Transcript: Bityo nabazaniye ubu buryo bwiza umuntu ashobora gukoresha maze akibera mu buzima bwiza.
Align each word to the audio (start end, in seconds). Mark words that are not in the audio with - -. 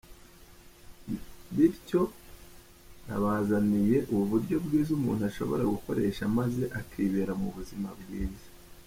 Bityo 1.55 2.01
nabazaniye 3.05 3.97
ubu 4.11 4.23
buryo 4.31 4.55
bwiza 4.65 4.89
umuntu 4.99 5.21
ashobora 5.31 5.63
gukoresha 5.73 6.21
maze 6.37 6.63
akibera 6.79 7.33
mu 7.41 7.49
buzima 7.57 7.89
bwiza. 7.99 8.45